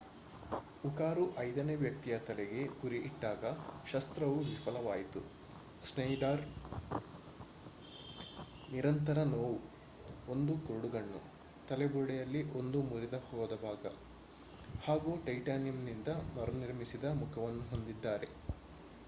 ಉಕಾರು 0.83 1.23
ಐದನೇ 1.39 1.73
ವ್ಯಕ್ತಿಯ 1.75 2.15
ತಲೆಗೆ 2.19 2.61
ಗುರಿ 2.79 2.99
ಇಟ್ಟಾಗ 2.99 3.43
ಶಸ್ತ್ರವು 3.85 4.37
ವಿಫಲವಾಯಿತು. 4.43 5.21
ಶ್ನೇಯ್ಡರ್ 5.81 6.41
ನಿರಂತರ 8.67 9.19
ನೋವು 9.31 9.53
1 10.27 10.55
ಕುರುಡುಗಣ್ಣು 10.65 11.21
ತಲೆಬುರಡೆಯಲ್ಲಿ 11.67 12.41
ಒಂದು 12.53 12.81
ಮುರಿದಹೋದ 12.89 13.55
ಭಾಗ 13.63 13.83
ಹಾಗೂ 14.79 15.13
ಟೈಟಾನಿಯಂನಿಂದ 15.27 16.07
ಮರುನಿರ್ಮಿಸಿದ 16.35 17.05
ಮುಖವನ್ನು 17.21 17.65
ಹೊಂದಿದ್ದಾರೆ 17.65 18.29